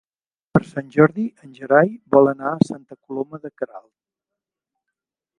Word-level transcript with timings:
Per 0.53 0.59
Sant 0.67 0.87
Jordi 0.93 1.25
en 1.47 1.51
Gerai 1.57 1.91
vol 2.15 2.31
anar 2.31 2.53
a 2.53 2.63
Santa 2.69 2.97
Coloma 3.01 3.41
de 3.43 3.51
Queralt. 3.61 3.91